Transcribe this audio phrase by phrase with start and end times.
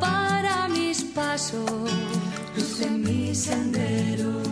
[0.00, 1.90] Para mis pasos,
[3.04, 4.42] mi sendero.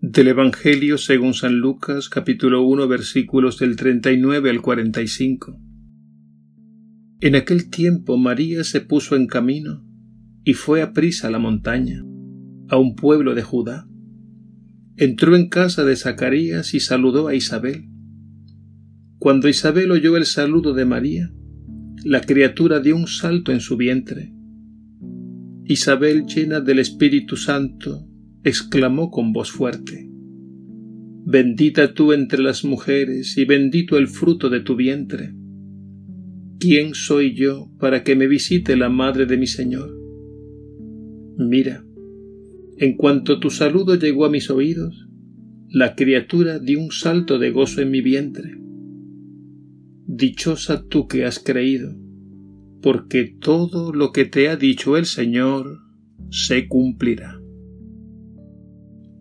[0.00, 5.60] Del Evangelio según San Lucas capítulo 1 versículos del 39 al 45.
[7.20, 9.84] En aquel tiempo María se puso en camino
[10.44, 12.04] y fue a prisa a la montaña,
[12.68, 13.86] a un pueblo de Judá.
[14.96, 17.88] Entró en casa de Zacarías y saludó a Isabel.
[19.26, 21.32] Cuando Isabel oyó el saludo de María,
[22.04, 24.32] la criatura dio un salto en su vientre.
[25.64, 28.06] Isabel, llena del Espíritu Santo,
[28.44, 30.08] exclamó con voz fuerte,
[31.24, 35.34] Bendita tú entre las mujeres y bendito el fruto de tu vientre.
[36.60, 39.92] ¿Quién soy yo para que me visite la madre de mi Señor?
[41.36, 41.84] Mira,
[42.76, 45.08] en cuanto tu saludo llegó a mis oídos,
[45.68, 48.65] la criatura dio un salto de gozo en mi vientre.
[50.08, 51.94] Dichosa tú que has creído,
[52.80, 55.80] porque todo lo que te ha dicho el Señor
[56.30, 57.40] se cumplirá.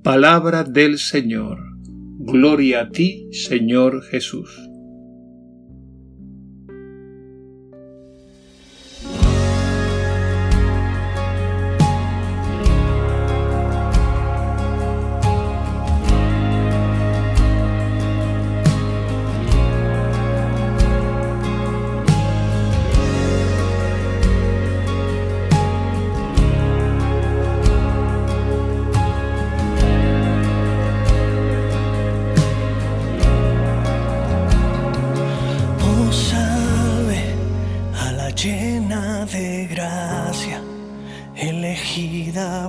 [0.03, 1.57] Palabra del Señor.
[2.19, 4.64] Gloria a ti, Señor Jesús.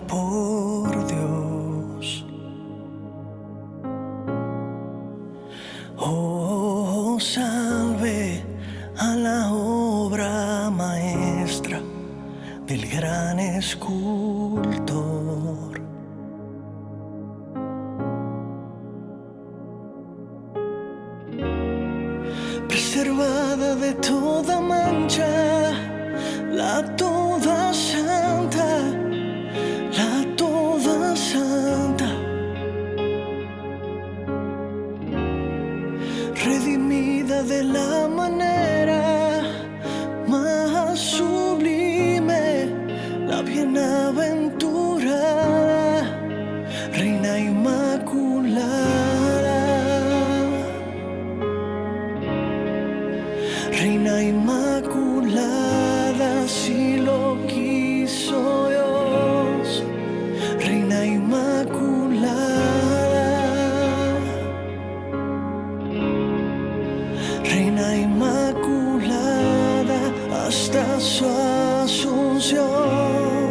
[0.06, 2.24] Por Dios.
[5.96, 8.44] Oh, salve
[8.96, 11.80] a la obra maestra
[12.66, 14.06] del gran escultor.
[22.68, 25.72] Preservada de toda mancha,
[26.52, 27.65] la toda
[67.56, 69.00] Reina Inmaculada
[70.44, 71.24] hasta su
[71.82, 73.45] asunción.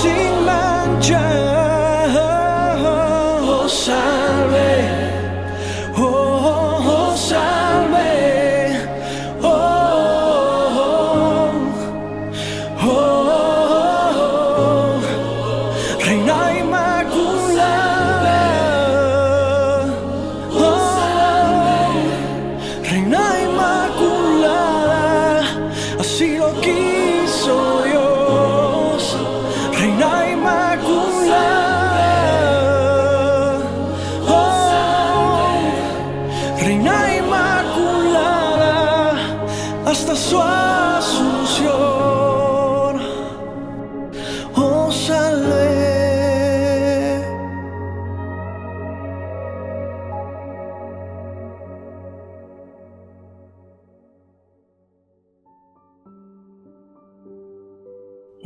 [0.00, 0.12] 心
[0.46, 1.18] 满卷
[2.14, 3.92] 落霞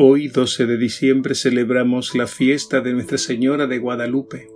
[0.05, 4.49] Hoy, 12 de diciembre, celebramos la fiesta de Nuestra Señora de Guadalupe.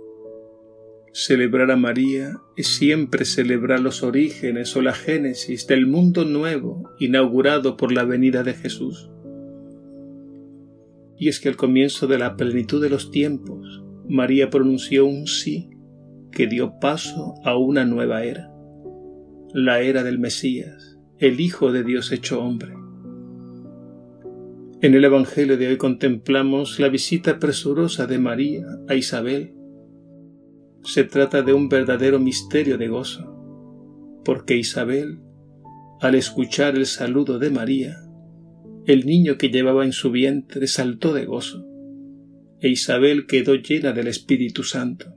[1.13, 7.77] Celebrar a María es siempre celebrar los orígenes o la génesis del mundo nuevo inaugurado
[7.77, 9.09] por la venida de Jesús.
[11.17, 15.69] Y es que al comienzo de la plenitud de los tiempos, María pronunció un sí
[16.29, 18.51] que dio paso a una nueva era,
[19.53, 22.73] la era del Mesías, el Hijo de Dios hecho hombre.
[24.79, 29.55] En el Evangelio de hoy contemplamos la visita presurosa de María a Isabel.
[30.83, 33.25] Se trata de un verdadero misterio de gozo,
[34.23, 35.17] porque Isabel,
[35.99, 37.97] al escuchar el saludo de María,
[38.85, 41.65] el niño que llevaba en su vientre saltó de gozo,
[42.59, 45.11] e Isabel quedó llena del Espíritu Santo.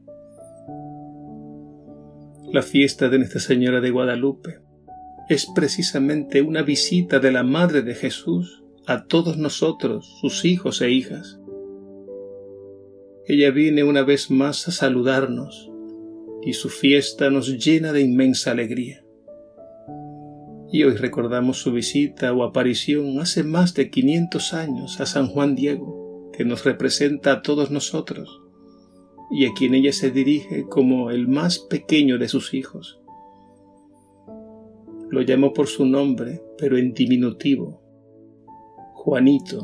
[2.51, 4.61] La fiesta de Nuestra Señora de Guadalupe
[5.29, 8.61] es precisamente una visita de la Madre de Jesús
[8.91, 11.39] a todos nosotros, sus hijos e hijas.
[13.25, 15.71] Ella viene una vez más a saludarnos
[16.43, 19.05] y su fiesta nos llena de inmensa alegría.
[20.73, 25.55] Y hoy recordamos su visita o aparición hace más de 500 años a San Juan
[25.55, 28.41] Diego, que nos representa a todos nosotros
[29.31, 33.01] y a quien ella se dirige como el más pequeño de sus hijos.
[35.11, 37.80] Lo llamó por su nombre, pero en diminutivo,
[39.03, 39.63] Juanito,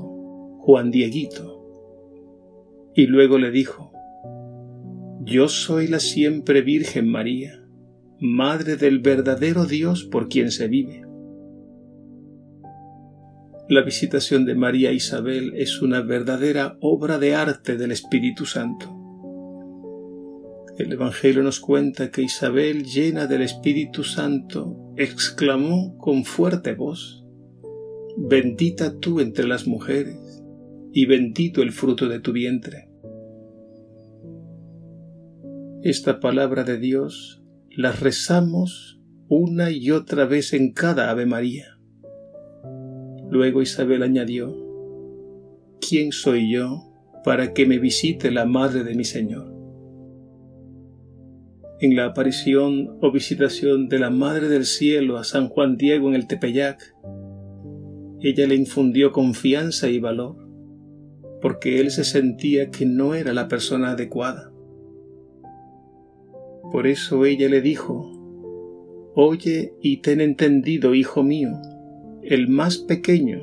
[0.61, 1.63] Juan Dieguito.
[2.95, 3.93] Y luego le dijo,
[5.21, 7.63] Yo soy la siempre Virgen María,
[8.19, 11.03] Madre del verdadero Dios por quien se vive.
[13.69, 18.91] La visitación de María Isabel es una verdadera obra de arte del Espíritu Santo.
[20.79, 27.26] El Evangelio nos cuenta que Isabel, llena del Espíritu Santo, exclamó con fuerte voz,
[28.17, 30.43] bendita tú entre las mujeres,
[30.93, 32.89] y bendito el fruto de tu vientre.
[35.83, 41.79] Esta palabra de Dios la rezamos una y otra vez en cada Ave María.
[43.31, 44.57] Luego Isabel añadió,
[45.87, 46.83] ¿quién soy yo
[47.25, 49.55] para que me visite la Madre de mi Señor?
[51.81, 56.15] En la aparición o visitación de la Madre del Cielo a San Juan Diego en
[56.15, 56.95] el Tepeyac,
[58.21, 60.37] ella le infundió confianza y valor,
[61.43, 64.53] porque él se sentía que no era la persona adecuada.
[66.73, 68.13] Por eso ella le dijo,
[69.15, 71.51] Oye y ten entendido, hijo mío,
[72.23, 73.43] el más pequeño,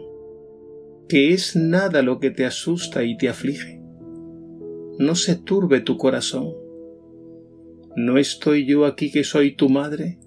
[1.08, 3.82] que es nada lo que te asusta y te aflige.
[5.00, 6.54] No se turbe tu corazón.
[7.96, 10.20] ¿No estoy yo aquí que soy tu madre?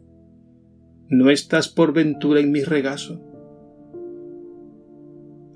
[1.08, 3.25] ¿No estás por ventura en mi regazo?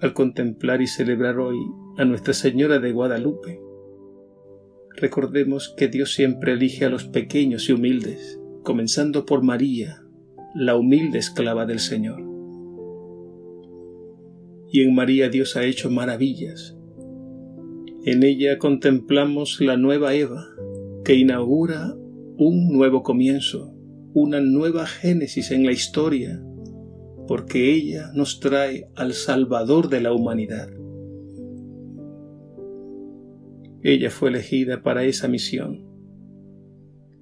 [0.00, 1.58] Al contemplar y celebrar hoy
[1.98, 3.60] a Nuestra Señora de Guadalupe.
[4.96, 10.02] Recordemos que Dios siempre elige a los pequeños y humildes, comenzando por María,
[10.54, 12.22] la humilde esclava del Señor.
[14.72, 16.76] Y en María Dios ha hecho maravillas.
[18.04, 20.46] En ella contemplamos la nueva Eva,
[21.04, 21.94] que inaugura
[22.38, 23.74] un nuevo comienzo,
[24.14, 26.42] una nueva génesis en la historia
[27.26, 30.68] porque ella nos trae al Salvador de la humanidad.
[33.82, 35.90] Ella fue elegida para esa misión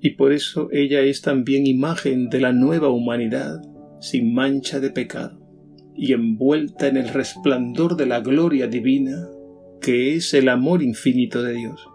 [0.00, 3.60] y por eso ella es también imagen de la nueva humanidad
[4.00, 5.40] sin mancha de pecado
[5.94, 9.28] y envuelta en el resplandor de la gloria divina
[9.80, 11.88] que es el amor infinito de Dios.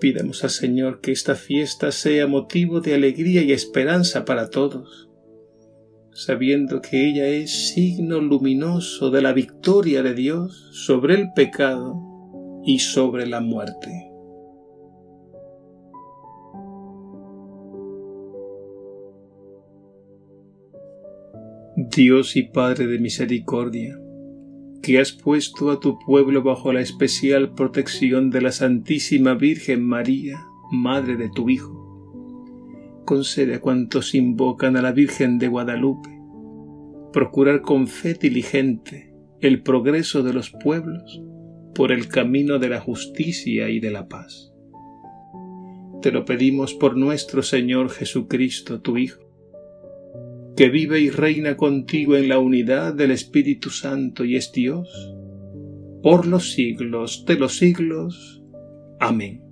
[0.00, 5.05] Pidamos al Señor que esta fiesta sea motivo de alegría y esperanza para todos
[6.16, 12.02] sabiendo que ella es signo luminoso de la victoria de Dios sobre el pecado
[12.64, 14.10] y sobre la muerte.
[21.76, 24.00] Dios y Padre de misericordia,
[24.82, 30.42] que has puesto a tu pueblo bajo la especial protección de la Santísima Virgen María,
[30.72, 31.85] Madre de tu Hijo,
[33.06, 36.16] concede a cuantos invocan a la Virgen de Guadalupe
[37.16, 41.22] procurar con fe diligente el progreso de los pueblos
[41.74, 44.52] por el camino de la justicia y de la paz.
[46.02, 49.22] Te lo pedimos por nuestro Señor Jesucristo, tu Hijo,
[50.56, 55.14] que vive y reina contigo en la unidad del Espíritu Santo y es Dios,
[56.02, 58.42] por los siglos de los siglos.
[59.00, 59.45] Amén.